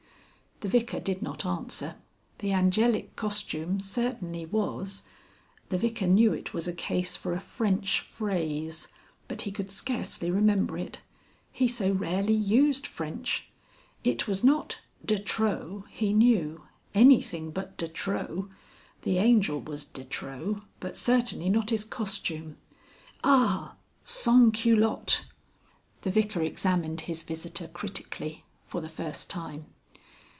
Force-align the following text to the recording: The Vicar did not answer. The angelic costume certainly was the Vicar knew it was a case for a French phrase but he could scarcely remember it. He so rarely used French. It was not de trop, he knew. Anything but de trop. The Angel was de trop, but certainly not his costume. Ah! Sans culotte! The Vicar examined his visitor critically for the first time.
The 0.61 0.69
Vicar 0.69 0.99
did 0.99 1.23
not 1.23 1.43
answer. 1.43 1.95
The 2.37 2.51
angelic 2.53 3.15
costume 3.15 3.79
certainly 3.79 4.45
was 4.45 5.01
the 5.69 5.77
Vicar 5.79 6.05
knew 6.05 6.33
it 6.33 6.53
was 6.53 6.67
a 6.67 6.71
case 6.71 7.15
for 7.15 7.33
a 7.33 7.39
French 7.39 7.99
phrase 8.01 8.87
but 9.27 9.41
he 9.41 9.51
could 9.51 9.71
scarcely 9.71 10.29
remember 10.29 10.77
it. 10.77 11.01
He 11.51 11.67
so 11.67 11.91
rarely 11.91 12.35
used 12.35 12.85
French. 12.85 13.49
It 14.03 14.27
was 14.27 14.43
not 14.43 14.81
de 15.03 15.17
trop, 15.17 15.87
he 15.89 16.13
knew. 16.13 16.61
Anything 16.93 17.49
but 17.49 17.75
de 17.77 17.87
trop. 17.87 18.47
The 19.01 19.17
Angel 19.17 19.59
was 19.61 19.83
de 19.83 20.03
trop, 20.03 20.61
but 20.79 20.95
certainly 20.95 21.49
not 21.49 21.71
his 21.71 21.83
costume. 21.83 22.57
Ah! 23.23 23.77
Sans 24.03 24.53
culotte! 24.55 25.25
The 26.01 26.11
Vicar 26.11 26.43
examined 26.43 27.01
his 27.01 27.23
visitor 27.23 27.67
critically 27.67 28.43
for 28.67 28.79
the 28.79 28.87
first 28.89 29.27
time. 29.27 29.65